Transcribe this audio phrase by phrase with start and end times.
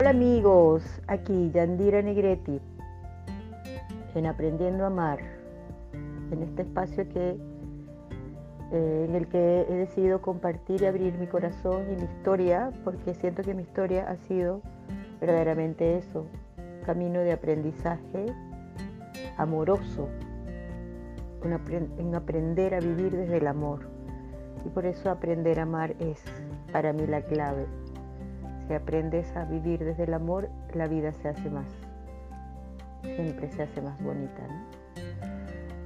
[0.00, 2.58] Hola amigos, aquí Yandira Negretti
[4.14, 5.18] en Aprendiendo a Amar,
[6.32, 7.36] en este espacio que,
[8.72, 13.12] eh, en el que he decidido compartir y abrir mi corazón y mi historia, porque
[13.12, 14.62] siento que mi historia ha sido
[15.20, 16.24] verdaderamente eso,
[16.86, 18.24] camino de aprendizaje
[19.36, 20.08] amoroso,
[21.44, 23.80] en aprender a vivir desde el amor.
[24.64, 26.24] Y por eso aprender a amar es
[26.72, 27.66] para mí la clave
[28.76, 31.66] aprendes a vivir desde el amor, la vida se hace más,
[33.02, 34.42] siempre se hace más bonita.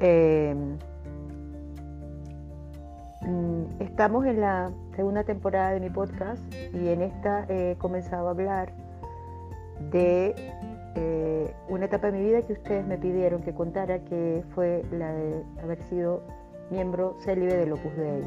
[0.01, 0.77] Em,
[3.23, 8.31] mm, estamos en la segunda temporada de mi podcast y en esta he comenzado a
[8.31, 8.73] hablar
[9.91, 10.35] de
[10.97, 15.13] eh, una etapa de mi vida que ustedes me pidieron que contara, que fue la
[15.13, 16.23] de haber sido
[16.71, 18.23] miembro célibe del Opus Dei.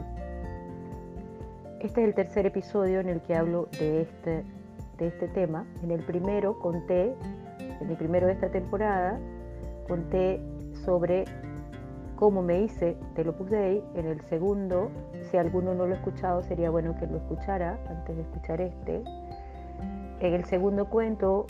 [1.79, 4.43] Este es el tercer episodio en el que hablo de este,
[4.97, 5.67] de este tema.
[5.83, 7.13] En el primero conté,
[7.59, 9.19] en el primero de esta temporada,
[9.87, 10.41] conté
[10.83, 11.25] sobre
[12.15, 13.83] cómo me hice del Opus Dei.
[13.93, 14.89] En el segundo,
[15.29, 19.03] si alguno no lo ha escuchado, sería bueno que lo escuchara antes de escuchar este.
[20.19, 21.45] En el segundo cuento,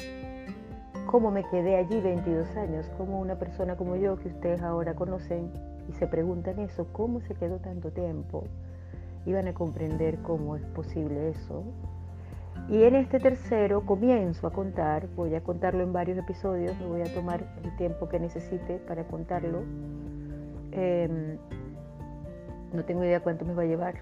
[1.05, 5.53] cómo me quedé allí 22 años, como una persona como yo que ustedes ahora conocen
[5.87, 8.43] y se preguntan eso, ¿cómo se quedó tanto tiempo?
[9.27, 11.63] Iban a comprender cómo es posible eso.
[12.69, 17.01] Y en este tercero comienzo a contar, voy a contarlo en varios episodios, me voy
[17.01, 19.63] a tomar el tiempo que necesite para contarlo.
[20.71, 21.37] Em,
[22.73, 23.95] no tengo idea cuánto me va a llevar,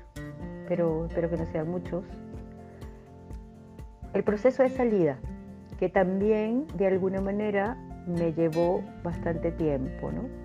[0.67, 2.05] pero espero que no sean muchos.
[4.13, 5.17] El proceso de salida,
[5.79, 10.44] que también de alguna manera me llevó bastante tiempo, ¿no?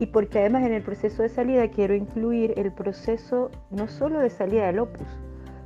[0.00, 4.30] Y porque además en el proceso de salida quiero incluir el proceso no solo de
[4.30, 5.06] salida del opus,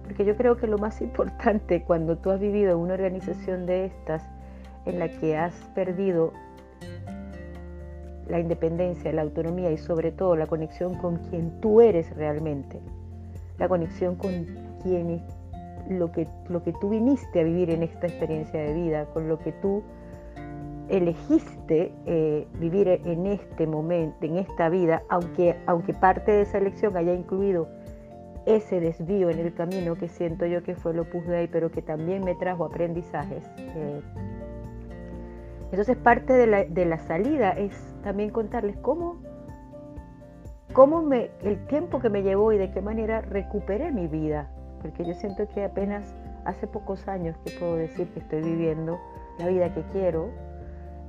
[0.05, 4.23] porque yo creo que lo más importante cuando tú has vivido una organización de estas
[4.87, 6.33] en la que has perdido
[8.29, 12.81] la independencia, la autonomía y sobre todo la conexión con quien tú eres realmente,
[13.59, 14.47] la conexión con
[14.83, 15.23] quien
[15.91, 19.39] lo que, lo que tú viniste a vivir en esta experiencia de vida, con lo
[19.39, 19.83] que tú
[20.89, 26.97] elegiste eh, vivir en este momento, en esta vida, aunque, aunque parte de esa elección
[26.97, 27.69] haya incluido
[28.47, 31.83] ese desvío en el camino que siento yo que fue lo Opus ahí, pero que
[31.83, 33.45] también me trajo aprendizajes.
[33.57, 34.01] Eh.
[35.71, 37.73] entonces parte de la, de la, salida es
[38.03, 39.23] también contarles cómo,
[40.73, 44.51] cómo me, el tiempo que me llevó y de qué manera recuperé mi vida,
[44.81, 46.15] porque yo siento que apenas
[46.45, 48.99] hace pocos años que puedo decir que estoy viviendo
[49.39, 50.31] la vida que quiero,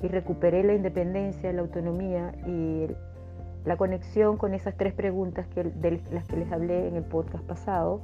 [0.03, 2.88] y recuperé la independencia, la autonomía y
[3.66, 7.44] la conexión con esas tres preguntas que, de las que les hablé en el podcast
[7.46, 8.02] pasado.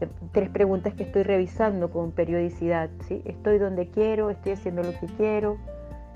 [0.00, 2.90] Eh, tres preguntas que estoy revisando con periodicidad.
[3.08, 3.22] ¿sí?
[3.24, 5.58] Estoy donde quiero, estoy haciendo lo que quiero,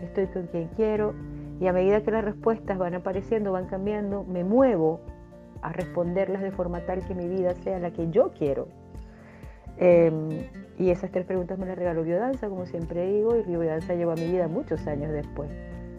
[0.01, 1.15] estoy con quien quiero.
[1.61, 5.01] Y a medida que las respuestas van apareciendo, van cambiando, me muevo
[5.61, 8.69] a responderlas de forma tal que mi vida sea la que yo quiero.
[9.79, 10.29] Em,
[10.79, 14.17] y esas tres preguntas me las regaló Biodanza, como siempre digo, y Biodanza llevó a
[14.17, 15.51] mi vida muchos años después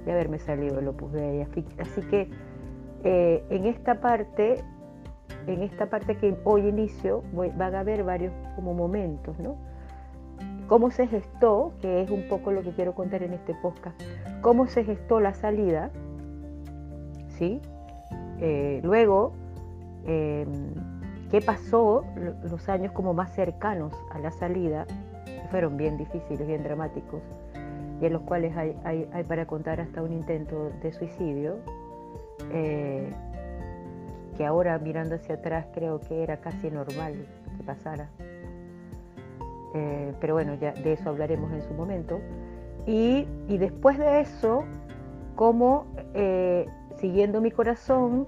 [0.06, 1.42] de haberme salido el Opus Dei.
[1.80, 2.30] Así que
[3.04, 4.64] eh, en esta parte,
[5.48, 9.58] en esta parte que hoy inicio, van a haber varios como momentos, ¿no?
[10.68, 14.00] Cómo se gestó, que es un poco lo que quiero contar en este podcast,
[14.42, 15.90] cómo se gestó la salida,
[17.30, 17.62] ¿sí?
[18.40, 19.34] Eh, luego,
[20.06, 20.74] em,
[21.30, 22.06] qué pasó
[22.44, 24.86] los años como más cercanos a la salida,
[25.52, 27.22] fueron bien difíciles, bien dramáticos,
[28.02, 31.58] y en los cuales hay, para contar hasta un intento de suicidio,
[32.52, 33.12] eh,
[34.36, 37.26] que ahora mirando hacia atrás creo que era casi normal
[37.58, 38.10] que pasara.
[39.74, 42.20] Eh, pero bueno, ya de eso hablaremos en su momento.
[42.86, 44.64] Y, después de eso,
[45.36, 46.68] como eh,
[47.00, 48.28] siguiendo mi corazón,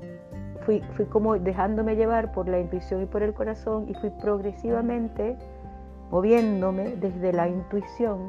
[0.96, 5.38] fui, como dejándome llevar por la intuición y por el corazón y fui progresivamente
[6.12, 8.28] moviéndome desde la intuición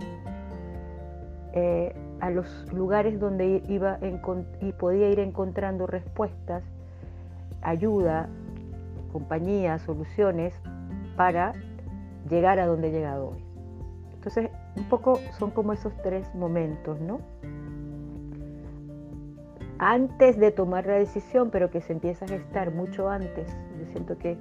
[1.53, 3.99] eh, a los lugares donde iba
[4.61, 6.63] y podía ir encontrando respuestas,
[7.63, 8.29] ayuda,
[9.13, 10.55] compañía, soluciones
[11.17, 11.55] para
[12.29, 13.45] llegar a donde he llegado hoy.
[14.15, 17.21] Entonces, un poco son como esos tres momentos, ¿no?
[19.83, 23.49] Antes de tomar la decisión, pero que se empieza a gestar mucho antes.
[23.79, 24.37] Yo siento que,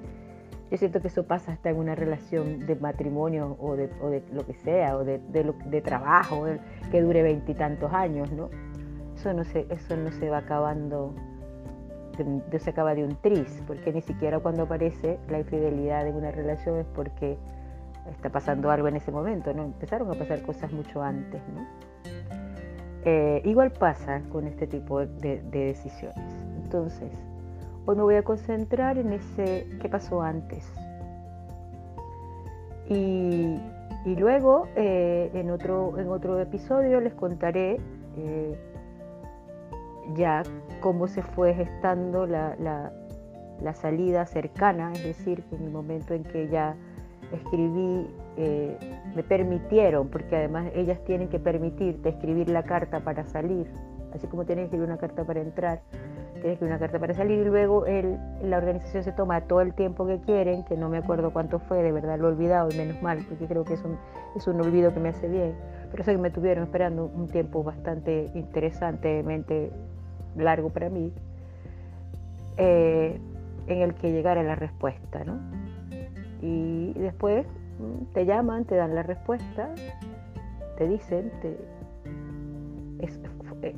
[0.69, 3.89] yo siento que eso pasa hasta en una relación de matrimonio o de,
[4.33, 6.45] lo que sea, o de, de trabajo,
[6.91, 8.49] que dure veintitantos años, ¿no?
[9.15, 11.15] Eso no, se, eso no se va acabando,
[12.57, 16.79] se acaba de un tris, porque ni siquiera cuando aparece la infidelidad en una relación
[16.79, 17.37] es porque
[18.11, 19.63] está pasando algo en ese momento, ¿no?
[19.63, 21.88] Empezaron a pasar cosas mucho antes, ¿no?
[23.05, 26.33] Eh, igual pasa con este tipo de, decisiones.
[26.63, 27.11] Entonces,
[27.85, 30.71] hoy me voy a concentrar en ese qué pasó antes.
[32.89, 33.59] Y,
[34.17, 37.77] luego, eh, en, otro, en otro episodio, les contaré
[38.17, 38.59] eh,
[40.15, 40.41] ya
[40.81, 42.55] cómo se fue gestando la,
[43.61, 46.75] la salida cercana, es decir, en el momento en que ya
[47.31, 48.07] escribí,
[48.37, 48.77] eh,
[49.15, 53.67] me permitieron, porque además ellas tienen que permitirte escribir la carta para salir,
[54.13, 55.81] así como tienes que escribir una carta para entrar,
[56.33, 59.61] tienes que escribir una carta para salir y luego el, la organización se toma todo
[59.61, 62.69] el tiempo que quieren, que no me acuerdo cuánto fue, de verdad lo he olvidado
[62.71, 63.97] y menos mal, porque creo que es un,
[64.35, 65.53] es un olvido que me hace bien,
[65.91, 69.71] pero sé que me tuvieron esperando un tiempo bastante interesantemente
[70.35, 71.11] largo para mí.
[72.57, 73.19] Eh,
[73.69, 75.39] en el que llegara la respuesta, ¿no?
[76.41, 77.45] Y después
[78.13, 79.69] te llaman, te dan la respuesta,
[80.77, 81.31] te dicen,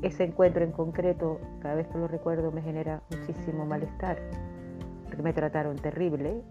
[0.02, 4.18] ese encuentro en concreto, cada vez que lo recuerdo, me genera muchísimo malestar,
[5.06, 6.42] porque me trataron terrible.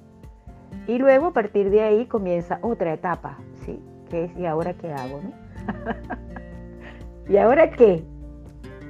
[0.87, 3.81] Y luego a partir de ahí comienza otra etapa, ¿sí?
[4.09, 5.21] Que es, ¿y ahora qué hago?
[7.29, 8.05] ¿Y ahora qué?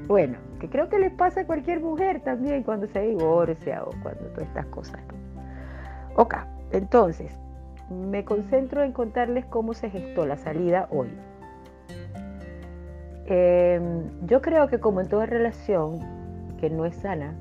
[0.07, 4.25] Bueno, que creo que les pasa a cualquier mujer también cuando se divorcia o cuando
[4.35, 5.01] todas estas cosas.
[6.17, 6.35] Ok,
[6.73, 7.39] entonces,
[7.91, 11.09] me concentro en contarles cómo se gestó la salida hoy.
[13.27, 15.99] Em, yo creo que como en toda relación
[16.59, 17.35] que no es sana,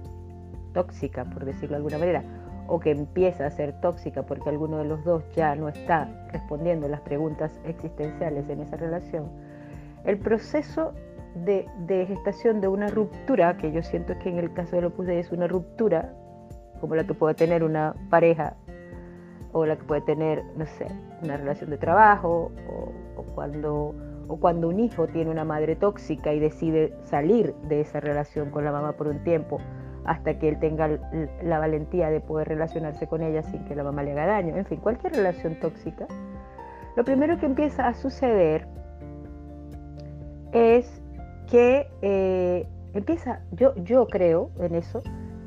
[0.74, 2.24] tóxica por decirlo de alguna manera,
[2.68, 6.88] o que empieza a ser tóxica porque alguno de los dos ya no está respondiendo
[6.88, 9.30] las preguntas existenciales en esa relación,
[10.06, 10.94] el proceso
[11.36, 15.20] de, gestación de una ruptura, que yo siento que en el caso de Opus Dei
[15.20, 16.14] es una ruptura,
[16.80, 18.56] como la que puede tener una pareja
[19.52, 20.88] o la que puede tener, no sé,
[21.24, 22.52] una relación de trabajo
[23.18, 23.96] o, cuando,
[24.28, 28.64] o cuando un hijo tiene una madre tóxica y decide salir de esa relación con
[28.64, 29.60] la mamá por un tiempo
[30.06, 30.88] hasta que él tenga
[31.44, 34.56] la valentía de poder relacionarse con ella sin que la mamá le haga daño.
[34.56, 36.08] En fin, cualquier relación tóxica.
[36.96, 38.68] Lo primero que empieza a suceder
[40.52, 41.02] es
[41.50, 45.02] que eh, empieza, yo, yo creo en eso,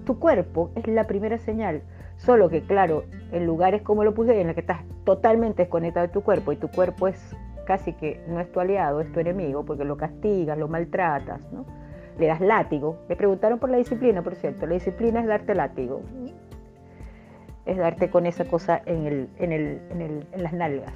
[0.05, 1.83] tu cuerpo es la primera señal.
[2.25, 6.13] Solo que, claro, en lugares como lo puse, en los que estás totalmente desconectado de
[6.13, 7.37] tu cuerpo y tu cuerpo es
[7.67, 11.65] casi que no es tu aliado, es tu enemigo, porque lo castigas, lo maltratas, ¿no?
[12.19, 12.99] le das látigo.
[13.09, 14.67] Me preguntaron por la disciplina, por cierto.
[14.67, 16.03] La disciplina es darte látigo.
[17.65, 20.95] Es darte con esa cosa en, el, en, el, en las nalgas,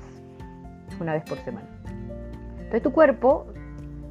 [1.01, 1.69] una vez por semana.
[2.57, 3.47] Entonces tu cuerpo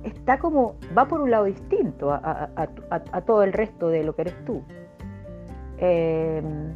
[0.04, 2.60] está como, va por un lado distinto a,
[3.26, 4.64] todo el resto de lo que eres tú.
[5.78, 6.74] Em,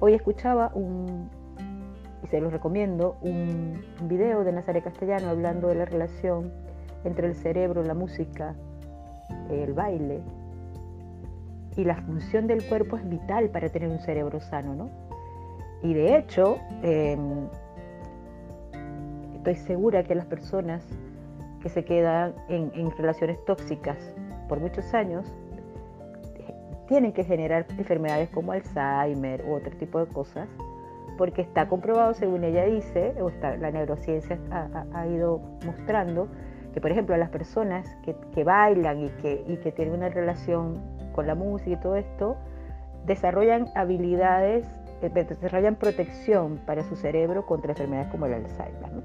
[0.00, 1.28] hoy escuchaba un,
[2.22, 6.52] y se los recomiendo, un, video de Nazaret Castellano hablando de la relación
[7.04, 8.54] entre el cerebro, la música,
[9.50, 10.20] el baile.
[11.76, 14.90] Y la función del cuerpo es vital para tener un cerebro sano, ¿no?
[15.82, 17.48] Y de hecho, em,
[19.34, 20.82] estoy segura que las personas
[21.62, 23.98] que se quedan en, relaciones tóxicas
[24.48, 25.26] por muchos años
[26.86, 30.48] tienen que generar enfermedades como Alzheimer u otro tipo de cosas,
[31.18, 36.28] porque está comprobado, según ella dice, o está, la neurociencia ha, ido mostrando,
[36.72, 40.74] que por ejemplo las personas que, bailan y que, tienen una relación
[41.12, 42.36] con la música y todo esto,
[43.06, 44.66] desarrollan habilidades,
[45.00, 49.02] eh, desarrollan protección para su cerebro contra enfermedades como el Alzheimer.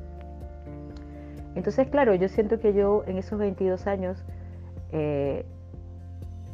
[1.56, 4.24] Entonces, claro, yo siento que yo en esos 22 años
[4.92, 5.46] eh,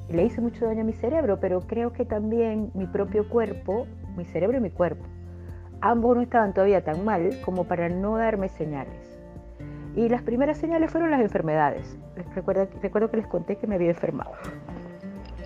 [0.10, 4.26] le hice mucho daño a mi cerebro, pero creo que también mi propio cuerpo, mi
[4.26, 5.04] cerebro y mi cuerpo,
[5.82, 9.20] ambos no estaban todavía tan mal como para no darme señales.
[9.96, 11.98] Y las primeras señales fueron las enfermedades.
[12.36, 14.32] Recuerdo, recuerdo que les conté que me había enfermado.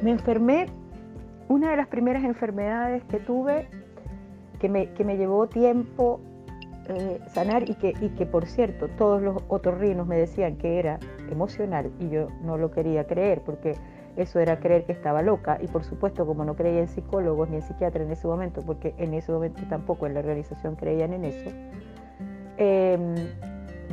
[0.03, 0.67] Me enfermé,
[1.47, 3.67] una de las primeras enfermedades que tuve,
[4.59, 6.19] que me, que me llevó tiempo
[6.87, 10.99] eh, sanar y que, y que, por cierto, todos los otorrinos me decían que era
[11.29, 13.75] emocional y yo no lo quería creer porque
[14.15, 17.57] eso era creer que estaba loca y por supuesto como no creía en psicólogos ni
[17.57, 21.25] en psiquiatras en ese momento, porque en ese momento tampoco en la organización creían en
[21.25, 21.49] eso,
[22.57, 23.15] em,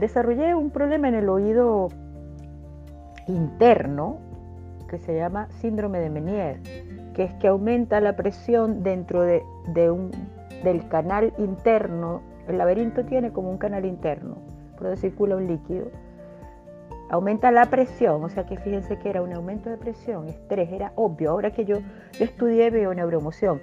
[0.01, 1.89] desarrollé un problema en el oído
[3.27, 4.19] interno
[4.89, 6.61] que se llama síndrome de Menier,
[7.15, 9.43] que es que aumenta la presión dentro de,
[10.63, 14.39] del canal interno el laberinto tiene como un canal interno,
[14.73, 15.91] por donde circula un líquido.
[17.11, 20.93] Aumenta la presión, o sea que fíjense que era un aumento de presión, estrés, era
[20.97, 21.31] obvio.
[21.31, 21.79] Ahora que yo,
[22.12, 23.61] yo estudié neuroemoción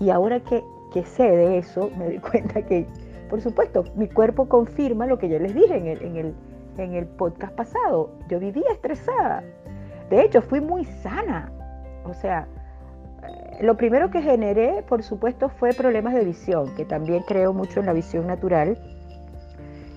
[0.00, 2.86] y ahora que, que sé de eso, me doy cuenta que
[3.30, 6.34] por supuesto, mi cuerpo confirma lo que yo les dije en el, en el,
[6.78, 8.10] en el podcast pasado.
[8.28, 9.44] Yo vivía estresada.
[10.10, 11.52] De hecho, fui muy sana.
[12.04, 12.48] O sea,
[13.22, 17.78] eh, lo primero que generé, por supuesto, fue problemas de visión, que también creo mucho
[17.78, 18.76] en la visión natural.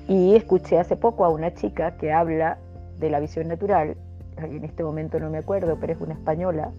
[0.07, 2.59] Y escuché hace poco a una chica que habla
[2.99, 3.95] de la visión natural,
[4.37, 6.71] en este momento no me acuerdo, pero es una española,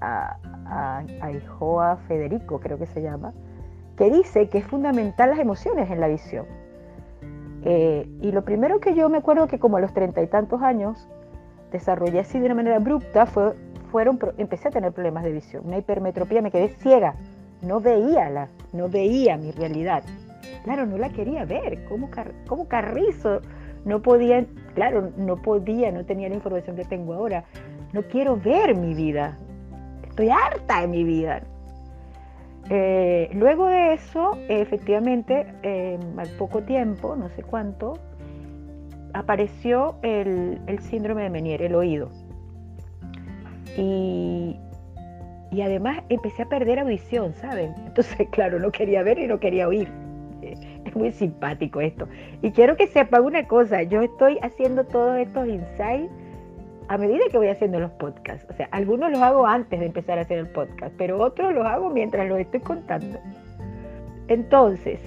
[0.00, 0.36] a,
[0.66, 3.32] a, Federico, creo que se llama,
[3.96, 6.46] que dice que es fundamental las emociones en la visión.
[7.62, 10.62] Eh, y lo primero que yo me acuerdo que como a los treinta y tantos
[10.62, 11.08] años
[11.72, 13.54] desarrollé así de una manera abrupta fue,
[13.90, 17.14] fueron, empecé a tener problemas de visión, una hipermetropía, me quedé ciega,
[17.62, 20.04] no veía, la, no veía mi realidad.
[20.64, 22.08] Claro, no la quería ver, como,
[22.46, 23.40] como carrizo,
[23.84, 24.44] no podía,
[24.76, 27.44] claro, no podía, no tenía la información que tengo ahora,
[27.94, 29.36] no quiero ver mi vida,
[30.06, 31.42] estoy harta de mi vida.
[32.68, 37.94] Eh, luego de eso, efectivamente, eh, al poco tiempo, no sé cuánto,
[39.14, 42.10] apareció el, síndrome de Menier, el oído.
[43.78, 44.58] Y,
[45.52, 47.74] y, además empecé a perder audición, ¿saben?
[47.86, 49.88] Entonces, claro, no quería ver y no quería oír.
[50.96, 52.08] Muy simpático esto.
[52.40, 56.10] Y quiero que sepan una cosa, yo estoy haciendo todos estos insights
[56.88, 58.46] a medida que voy haciendo los podcasts.
[58.48, 61.66] O sea, algunos los hago antes de empezar a hacer el podcast, pero otros los
[61.66, 63.18] hago mientras los estoy contando.
[64.28, 64.98] Entonces,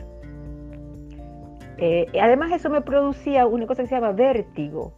[1.80, 4.94] eh, además eso me producía una cosa que se llama vértigo.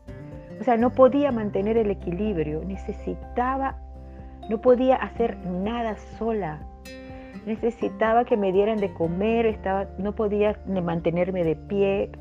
[0.60, 3.78] O sea, no podía mantener el equilibrio, necesitaba,
[4.50, 6.68] no podía hacer nada sola.
[7.46, 12.12] Necesitaba que me dieran de comer, estaba, no podía mantenerme de pie.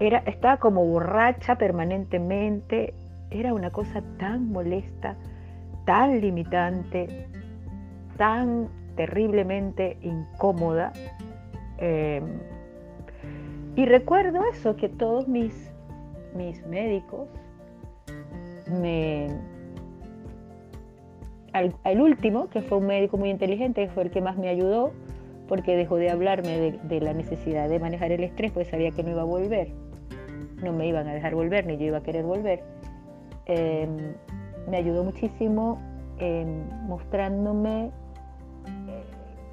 [0.00, 2.94] Era, estaba como borracha permanentemente,
[3.30, 5.16] era una cosa tan molesta,
[5.86, 7.26] tan limitante,
[8.16, 10.92] tan terriblemente incómoda.
[11.78, 12.24] Em,
[13.76, 15.72] y recuerdo eso, que todos mis,
[16.34, 17.28] mis médicos
[18.70, 19.53] me...
[21.54, 24.92] Al, último, que fue un médico muy inteligente, fue el que más me ayudó,
[25.46, 29.12] porque dejó de hablarme de, la necesidad de manejar el estrés, pues sabía que no
[29.12, 29.68] iba a volver.
[30.64, 32.64] No me iban a dejar volver, ni yo iba a querer volver.
[33.46, 34.14] Em,
[34.68, 35.78] me ayudó muchísimo
[36.88, 37.92] mostrándome
[38.66, 39.04] eh,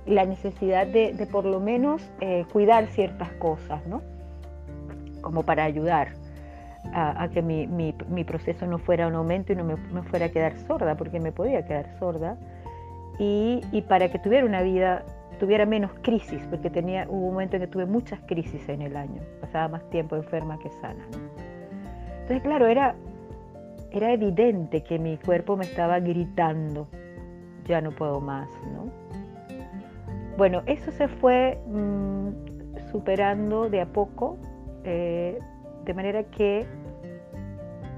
[0.07, 4.01] la necesidad de, por lo menos eh, cuidar ciertas cosas, ¿no?
[5.21, 6.13] Como para ayudar
[6.93, 10.95] a, que mi, proceso no fuera un aumento y no me, fuera a quedar sorda,
[10.95, 12.37] porque me podía quedar sorda,
[13.19, 15.03] y, para que tuviera una vida,
[15.39, 18.95] tuviera menos crisis, porque tenía, hubo un momento en que tuve muchas crisis en el
[18.95, 21.05] año, pasaba más tiempo enferma que sana.
[22.21, 22.95] Entonces, claro, era
[23.91, 26.87] era evidente que mi cuerpo me estaba gritando,
[27.67, 28.89] ya no puedo más, ¿no?
[30.37, 32.29] Bueno, eso se fue mm,
[32.91, 34.37] superando de a poco,
[34.85, 35.39] eh,
[35.85, 36.65] de manera que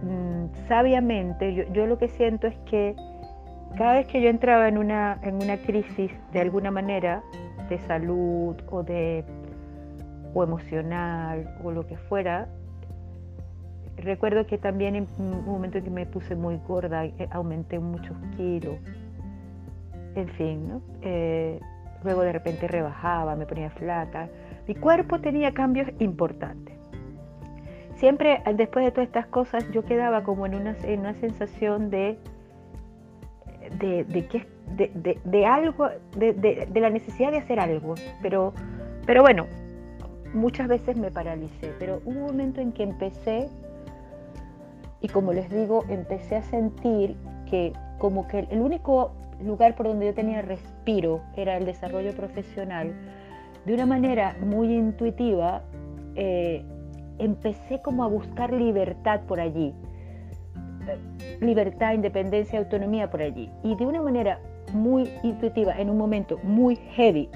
[0.03, 2.95] mm, sabiamente yo, lo que siento es que
[3.77, 7.23] cada vez que yo entraba en una, en una crisis de alguna manera,
[7.69, 9.23] de salud o de
[10.35, 12.47] o emocional o lo que fuera,
[13.97, 18.17] recuerdo que también en un momento en que me puse muy gorda, eh, aumenté muchos
[18.35, 18.75] kilos.
[20.15, 20.81] En fin, ¿no?
[21.01, 21.59] Eh,
[22.03, 24.29] luego de repente rebajaba, me ponía flaca.
[24.67, 26.82] Mi cuerpo tenía cambios importantes.
[28.03, 32.17] Siempre después de todas estas cosas yo quedaba como en una, en una sensación de,
[33.79, 37.95] de, de, de algo, de, la necesidad de hacer algo.
[38.22, 38.53] Pero,
[39.05, 39.48] pero bueno,
[40.33, 41.72] muchas veces me paralicé.
[41.79, 43.48] Pero hubo un momento en que empecé
[45.00, 47.15] y como les digo, empecé a sentir
[47.50, 52.93] que como que el único lugar por donde yo tenía respiro era el desarrollo profesional,
[53.63, 55.62] de una manera muy intuitiva,
[56.15, 56.65] eh,
[57.17, 59.74] empecé como a buscar libertad por allí,
[61.39, 63.50] libertad, independencia, autonomía por allí.
[63.63, 64.39] Y de una manera
[64.74, 67.29] muy intuitiva, en un momento muy heavy,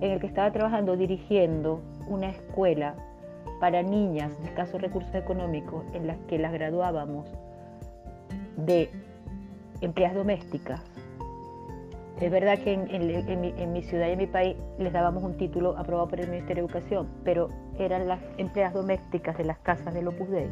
[0.00, 2.94] en el que estaba trabajando dirigiendo una escuela
[3.60, 7.26] para niñas de escasos recursos económicos en las que las graduábamos
[8.56, 8.90] de
[9.80, 10.93] empleadas domésticas.
[12.20, 16.08] Es verdad que en, mi, ciudad y en mi país les dábamos un título aprobado
[16.08, 20.30] por el Ministerio de Educación, pero eran las empleadas domésticas de las casas del Opus
[20.30, 20.48] Dei.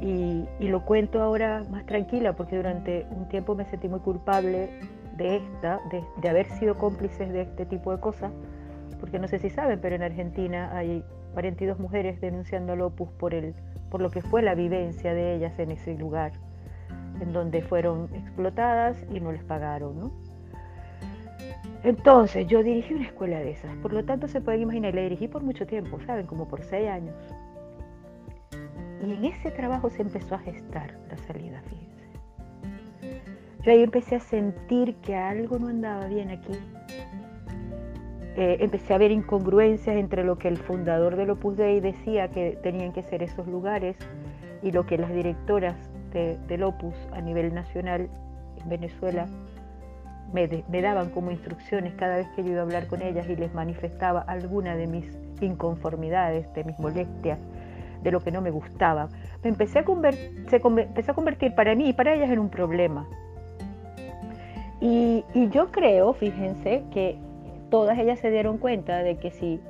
[0.00, 4.70] Y, lo cuento ahora más tranquila porque durante un tiempo me sentí muy culpable
[5.16, 5.78] de esta,
[6.20, 8.32] de, haber sido cómplices de este tipo de cosas,
[8.98, 11.04] porque no sé si saben, pero en Argentina hay
[11.34, 15.94] 42 mujeres denunciando al Opus por lo que fue la vivencia de ellas en ese
[15.94, 16.32] lugar,
[17.20, 20.12] en donde fueron explotadas y no les pagaron.
[21.84, 25.26] Entonces, yo dirigí una escuela de esas, por lo tanto se pueden imaginar, la dirigí
[25.26, 26.26] por mucho tiempo, ¿saben?
[26.26, 27.14] Como por seis años.
[29.04, 31.92] Y en ese trabajo se empezó a gestar la salida, fíjense.
[33.62, 36.52] Yo ahí empecé a sentir que algo no andaba bien aquí.
[38.36, 42.58] Eh, empecé a ver incongruencias entre lo que el fundador del Opus Dei decía que
[42.62, 43.96] tenían que ser esos lugares
[44.62, 48.08] y lo que las directoras del Opus a nivel nacional
[48.60, 49.26] en Venezuela
[50.32, 53.52] me, daban como instrucciones cada vez que yo iba a hablar con ellas y les
[53.54, 55.04] manifestaba alguna de mis
[55.40, 57.38] inconformidades, de mis molestias,
[58.02, 59.08] de lo que no me gustaba.
[59.42, 63.06] Me empecé a se empezó a convertir para mí y para ellas en un problema.
[64.80, 67.16] Y, yo creo, fíjense, que
[67.70, 69.60] todas ellas se dieron cuenta de que si,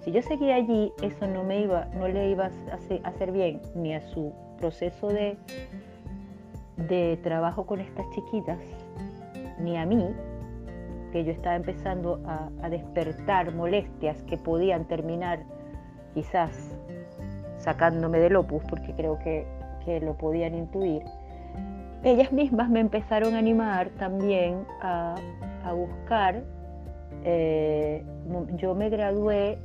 [0.00, 3.94] si yo seguía allí, eso no me iba, no le iba a hacer bien ni
[3.94, 5.36] a su proceso de,
[6.88, 8.58] de trabajo con estas chiquitas,
[9.58, 10.08] ni a mí,
[11.12, 15.40] que yo estaba empezando a, despertar molestias que podían terminar
[16.14, 16.76] quizás
[17.58, 19.46] sacándome del opus, porque creo que,
[20.02, 21.02] lo podían intuir,
[22.04, 25.16] ellas mismas me empezaron a animar también a,
[25.74, 26.44] buscar.
[27.24, 28.04] Eh,
[28.56, 29.58] yo me gradué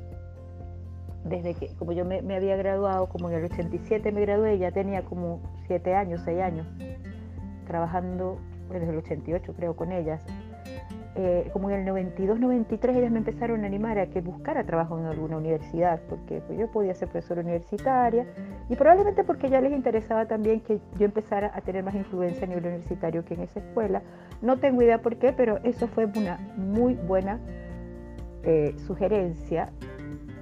[1.25, 4.71] desde que, como yo me, me, había graduado, como en el 87 me gradué, ya
[4.71, 6.67] tenía como 7 años, 6 años,
[7.65, 8.37] trabajando
[8.71, 10.25] desde el 88 creo con ellas,
[11.17, 14.99] eh, como en el 92, 93 ellas me empezaron a animar a que buscara trabajo
[14.99, 18.25] en alguna universidad, porque pues, yo podía ser profesora universitaria
[18.69, 22.47] y probablemente porque ya les interesaba también que yo empezara a tener más influencia a
[22.47, 24.01] nivel universitario que en esa escuela.
[24.41, 27.39] No tengo idea por qué, pero eso fue una muy buena
[28.43, 29.69] eh, sugerencia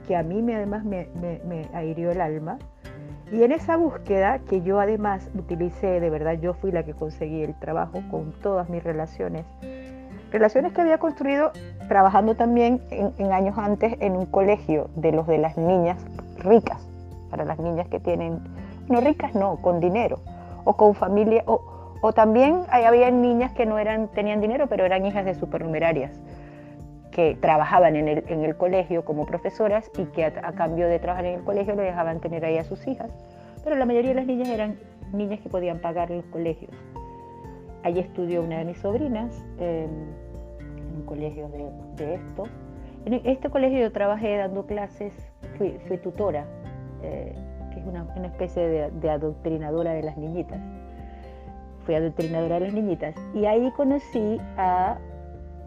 [0.07, 2.57] que a mí me, además me, me, me ahirió el alma
[3.31, 7.41] y en esa búsqueda, que yo además utilicé, de verdad, yo fui la que conseguí
[7.41, 9.45] el trabajo con todas mis relaciones,
[10.31, 11.51] relaciones que había construido
[11.87, 16.03] trabajando también en, años antes en un colegio de los de las niñas
[16.37, 16.87] ricas,
[17.29, 18.39] para las niñas que tienen,
[18.87, 20.19] no ricas no, con dinero,
[20.65, 21.61] o con familia, o,
[22.01, 26.11] o también había niñas que no eran, tenían dinero, pero eran hijas de supernumerarias
[27.13, 31.25] que trabajaban en el, en el colegio como profesoras y que a, cambio de trabajar
[31.25, 33.09] en el colegio le dejaban tener ahí a sus hijas.
[33.63, 34.77] Pero la mayoría de las niñas eran
[35.13, 36.71] niñas que podían pagar los colegios.
[37.83, 39.89] Allí estudió una de mis sobrinas en
[40.95, 42.45] un colegio de, de, esto.
[43.05, 45.13] En este colegio yo trabajé dando clases,
[45.57, 46.45] fui, fui tutora,
[47.03, 47.35] eh,
[47.73, 50.59] que es una, una especie de, de adoctrinadora de las niñitas.
[51.85, 54.97] Fui adoctrinadora de las niñitas y ahí conocí a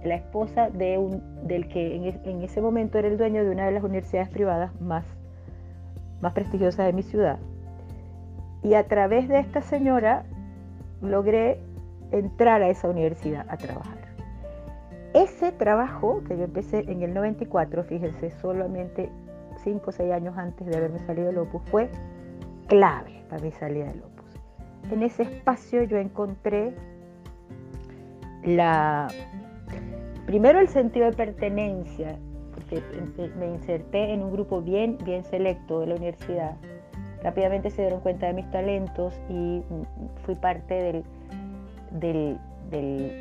[0.06, 3.72] la esposa de un, del que en, ese momento era el dueño de una de
[3.72, 5.04] las universidades privadas más,
[6.20, 7.38] más prestigiosas de mi ciudad.
[8.62, 10.24] Y a través de esta señora
[11.02, 11.60] logré
[12.10, 13.98] entrar a esa universidad a trabajar.
[15.14, 19.10] Ese trabajo que yo empecé en el 94, fíjense, solamente
[19.62, 21.90] 5 o 6 años antes de haberme salido del Opus, fue
[22.66, 24.40] clave para mi salida del Opus.
[24.90, 26.74] En ese espacio yo encontré
[28.44, 29.08] la
[30.26, 32.18] Primero el sentido de pertenencia,
[32.52, 32.82] porque
[33.38, 36.56] me inserté en un grupo bien, bien selecto de la universidad.
[37.22, 39.62] Rápidamente se dieron cuenta de mis talentos y
[40.24, 41.04] fui parte
[41.92, 42.38] de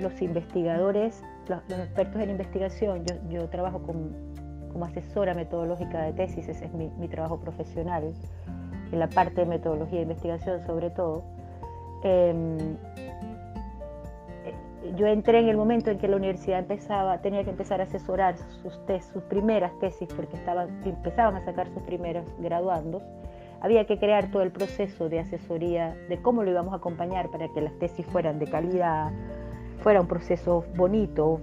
[0.02, 3.04] los investigadores, los, expertos en investigación.
[3.30, 8.14] Yo, trabajo como asesora metodológica de tesis, ese es mi, trabajo profesional,
[8.92, 11.24] en la parte de metodología e investigación sobre todo.
[12.04, 12.78] Em,
[14.96, 18.38] yo entré en el momento en que la universidad empezaba, tenía que empezar a asesorar
[18.38, 18.80] sus,
[19.14, 23.04] sus primeras tesis porque estaban, empezaban a sacar sus primeros graduandos.
[23.62, 27.48] Había que crear todo el proceso de asesoría de cómo lo íbamos a acompañar para
[27.50, 29.12] que las tesis fueran de calidad,
[29.80, 31.40] fuera un proceso bonito,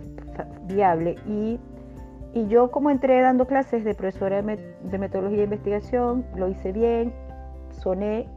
[0.65, 1.17] viable.
[1.27, 1.59] Y,
[2.35, 7.13] y yo como entré dando clases de profesora de, metodología de investigación, lo hice bien,
[7.71, 8.29] soné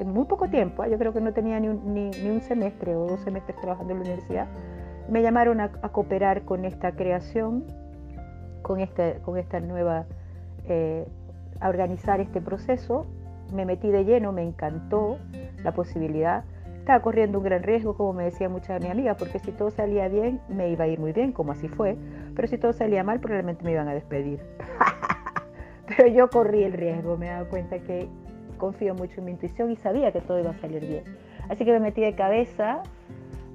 [0.00, 0.90] en muy poco tiempo, ¿eh?
[0.90, 3.98] yo creo que no tenía ni un, ni, un semestre o dos semestres trabajando en
[4.00, 4.48] la universidad,
[5.08, 7.64] me llamaron a, cooperar con esta creación,
[8.62, 10.06] con, este, con esta nueva,
[10.66, 11.06] eh,
[11.60, 13.06] a organizar este proceso.
[13.52, 15.18] Me metí de lleno, me encantó
[15.62, 16.44] la posibilidad.
[16.78, 19.70] Estaba corriendo un gran riesgo, como me decía mucha de mi amiga, porque si todo
[19.70, 21.96] salía bien, me iba a ir muy bien, como así fue,
[22.34, 24.40] pero si todo salía mal, probablemente me iban a despedir.
[25.86, 28.08] pero yo corrí el riesgo, me daba cuenta que
[28.62, 31.02] confío mucho en mi intuición y sabía que todo iba a salir bien.
[31.48, 32.84] Así que me metí de cabeza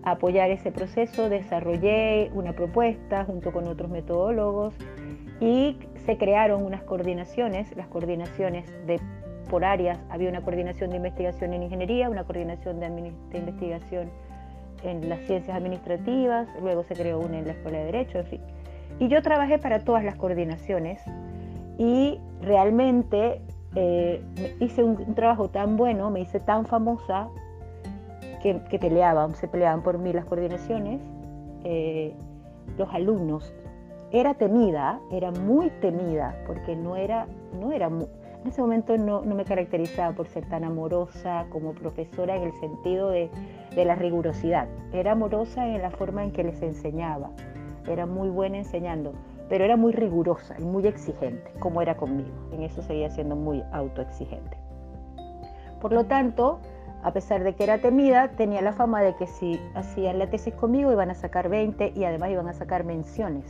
[0.04, 4.76] a apoyar ese proceso, desarrollé una propuesta junto con otros metodólogos
[5.39, 9.00] y se crearon unas coordinaciones, las coordinaciones de
[9.50, 14.10] por áreas, había una coordinación de investigación en ingeniería, una coordinación de, de investigación
[14.84, 18.41] en las ciencias administrativas, luego se creó una en la Escuela de Derecho, en fin.
[19.00, 21.00] Y yo trabajé para todas las coordinaciones
[21.78, 23.41] y realmente
[23.80, 24.24] eh,
[24.60, 27.30] hice un, trabajo tan bueno, me hice tan famosa
[28.42, 31.00] que, peleaban, se peleaban por mí las coordinaciones,
[31.63, 32.16] eh,
[32.76, 33.54] los alumnos.
[34.12, 37.28] Era temida, era muy temida, porque no era,
[37.60, 42.44] no era en ese momento no, me caracterizaba por ser tan amorosa como profesora en
[42.44, 43.30] el sentido de,
[43.76, 44.68] de la rigurosidad.
[44.92, 47.30] Era amorosa en la forma en que les enseñaba,
[47.88, 49.13] era muy buena enseñando
[49.50, 52.36] pero era muy rigurosa y muy exigente, como era conmigo.
[52.52, 54.58] En eso seguía siendo muy autoexigente.
[55.80, 56.60] Por lo tanto,
[57.04, 60.54] a pesar de que era temida, tenía la fama de que si hacían la tesis
[60.54, 63.46] conmigo iban a sacar 20 y además iban a sacar menciones.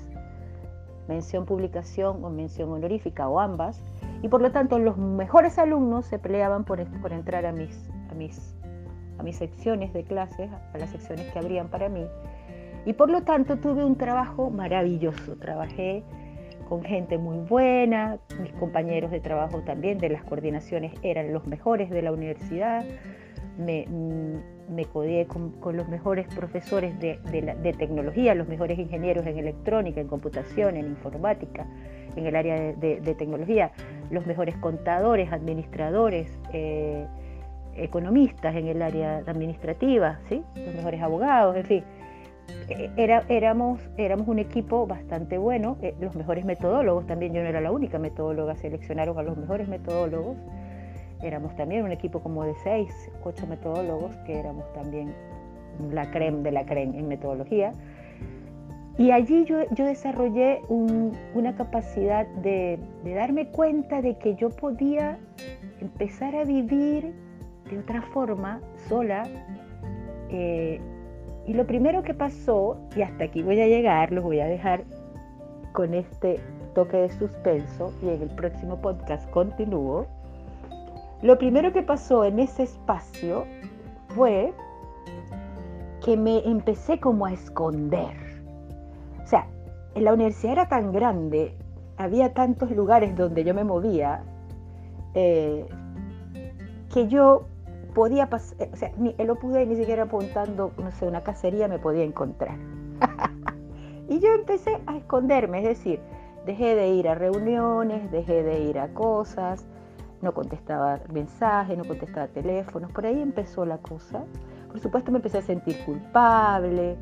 [1.07, 3.81] Mención publicación o mención honorífica o ambas.
[4.21, 6.81] Y por lo tanto los mejores alumnos se peleaban por,
[7.11, 8.55] entrar a mis, a, mis,
[9.17, 12.05] a mis secciones de clases, a las secciones que abrían para mí.
[12.87, 15.35] Y por lo tanto tuve un trabajo maravilloso.
[15.35, 16.03] Trabajé
[16.69, 21.89] con gente muy buena, mis compañeros de trabajo también de las coordinaciones eran los mejores
[21.89, 22.85] de la universidad,
[23.57, 27.19] me, mm, me codié con, los mejores profesores de,
[27.77, 31.67] tecnología, los mejores ingenieros en electrónica, en computación, en informática,
[32.15, 33.73] en el área de, tecnología,
[34.11, 37.05] los mejores contadores, administradores, eh,
[37.75, 40.41] economistas en el área administrativa, ¿sí?
[40.55, 41.83] los mejores abogados, en fin
[42.97, 47.61] era, éramos, éramos un equipo bastante bueno, eh, los mejores metodólogos también, yo no era
[47.61, 50.37] la única metodóloga, seleccionaron a los mejores metodólogos,
[51.21, 52.91] éramos también un equipo como de seis,
[53.23, 55.13] ocho metodólogos, que éramos también
[55.91, 57.71] la creme de la creme en metodología.
[58.97, 65.19] Y allí yo, yo desarrollé una capacidad de, de, darme cuenta de que yo podía
[65.79, 67.13] empezar a vivir
[67.69, 69.27] de otra forma, sola,
[70.29, 70.81] eh,
[71.47, 74.83] y lo primero que pasó, y hasta aquí voy a llegar, los voy a dejar
[75.71, 76.41] con este
[76.75, 80.05] toque de suspenso y en el próximo podcast continúo.
[81.21, 83.45] Lo primero que pasó en ese espacio
[84.09, 84.53] fue
[86.03, 88.15] que me empecé como a esconder.
[89.23, 89.47] O sea,
[89.95, 91.55] en la universidad era tan grande,
[91.95, 94.21] había tantos lugares donde yo me movía,
[95.13, 95.65] eh,
[96.93, 97.47] que yo
[97.97, 101.67] podía pasar, eh, o sea, ni, el Opus ni siquiera apuntando, no sé, una cacería
[101.67, 102.55] me podía encontrar.
[104.07, 105.99] y yo empecé a esconderme, es decir,
[106.45, 109.65] dejé de ir a reuniones, dejé de ir a cosas,
[110.21, 114.23] no contestaba mensajes, no contestaba teléfonos, por ahí empezó la cosa.
[114.67, 116.97] Por supuesto me empecé a sentir culpable,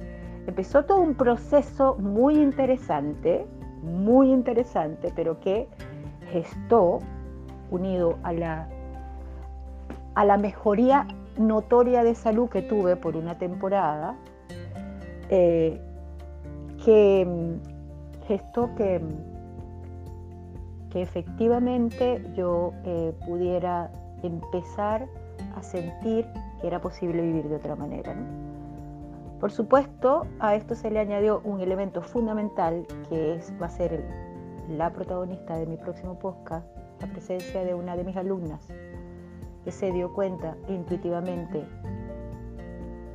[0.48, 3.46] empezó todo un proceso muy interesante,
[3.84, 5.68] muy interesante, pero que
[6.32, 7.00] gestó,
[7.70, 8.70] unido a la
[10.16, 14.16] a la mejoría notoria de salud que tuve por una temporada,
[15.30, 15.80] eh,
[16.84, 23.92] que mm, gestó que, mm, que efectivamente yo eh, pudiera
[24.24, 25.08] empezar
[25.56, 26.26] a sentir
[26.62, 28.16] que era posible vivir de otra manera.
[29.40, 34.04] Por supuesto, a esto se le añadió un elemento fundamental que es, va a ser
[34.70, 36.66] la protagonista de mi próximo podcast,
[37.02, 38.66] la presencia de una de mis alumnas,
[39.66, 41.66] que se dio cuenta intuitivamente,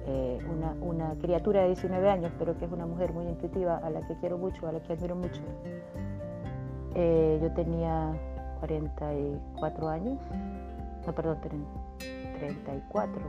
[0.06, 0.38] eh,
[0.82, 4.16] una, criatura de 19 años, pero que es una mujer muy intuitiva, a la que
[4.16, 5.40] quiero mucho, a la que admiro mucho.
[6.96, 8.12] Eh, yo tenía
[8.58, 10.18] 44 años,
[11.06, 11.38] no, perdón,
[12.38, 13.22] 34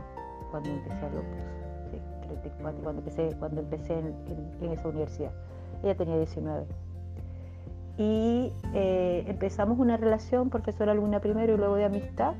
[0.50, 1.42] cuando empecé a Lopus,
[1.90, 5.32] sí, 34, cuando empecé, cuando empecé en, esa universidad.
[5.84, 6.66] Ella tenía 19
[7.98, 12.34] y eh, empezamos una relación profesor-alumna primero y luego de amistad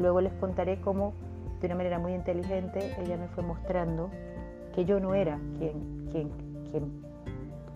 [0.00, 1.14] luego les contaré cómo,
[1.60, 4.10] de una manera muy inteligente, ella me fue mostrando
[4.74, 6.30] que yo no era quien, quien,
[6.70, 7.02] quien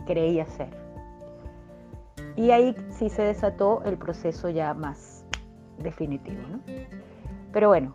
[0.07, 0.71] creía ser.
[2.37, 5.25] Y ahí sí se desató el proceso ya más
[5.79, 6.43] definitivo.
[7.53, 7.95] Pero bueno,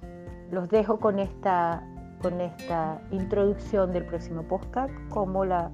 [0.51, 1.83] los dejo con esta,
[2.21, 5.71] con esta introducción del próximo podcast, como la,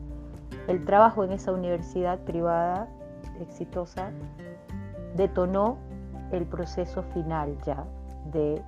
[0.68, 2.88] el trabajo en esa universidad privada
[3.42, 4.12] exitosa
[5.16, 5.78] detonó
[6.32, 7.86] el proceso final ya
[8.32, 8.62] de,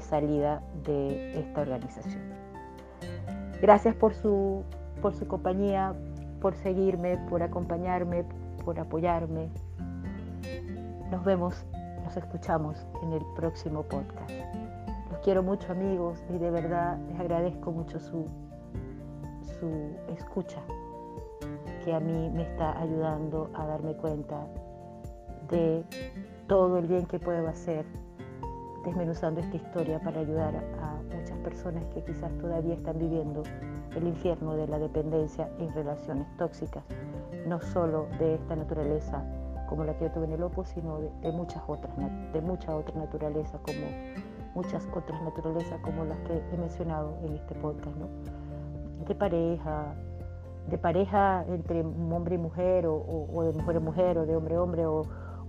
[0.00, 2.20] salida de esta organización.
[3.62, 4.64] Gracias por su,
[5.00, 5.94] por su compañía,
[6.40, 8.24] por seguirme, por acompañarme,
[8.64, 9.48] por apoyarme.
[11.10, 11.64] Nos vemos,
[12.02, 14.30] nos escuchamos en el próximo podcast.
[15.10, 18.26] Los quiero mucho amigos y de verdad les agradezco mucho su,
[19.60, 20.60] su escucha
[21.84, 24.46] que a mí me está ayudando a darme cuenta
[25.50, 25.84] de
[26.46, 27.84] todo el bien que puedo hacer
[28.84, 33.42] desmenuzando esta historia para ayudar a muchas personas que quizás todavía están viviendo
[33.96, 36.84] el infierno de la dependencia en relaciones tóxicas
[37.46, 39.22] no solo de esta naturaleza
[39.68, 41.92] como la que yo tuve en el Opus, sino de, muchas otras,
[42.32, 43.86] de muchas otras naturalezas, como
[44.54, 48.08] muchas otras naturalezas como las que he mencionado en este podcast, ¿no?
[49.06, 49.94] De pareja,
[50.68, 54.62] de pareja entre hombre y mujer, o, de mujer a mujer, o de hombre a
[54.62, 55.04] hombre, o,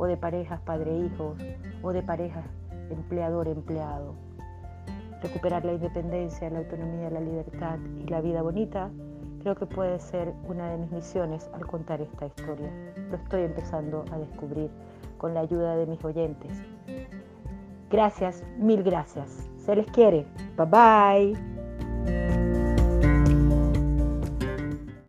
[0.06, 1.38] de parejas padre-hijos,
[1.84, 2.46] o de parejas
[2.90, 4.16] empleador-empleado.
[5.22, 8.92] Recuperar la independencia, la autonomía, la libertad y la vida bonita
[9.46, 12.68] creo que puede ser una de mis misiones al contar esta historia.
[13.12, 14.72] Lo estoy empezando a descubrir
[15.20, 16.64] con la ayuda de mis oyentes.
[17.92, 19.48] Gracias, mil gracias.
[19.58, 20.26] Se les quiere.
[20.58, 21.55] Bye bye.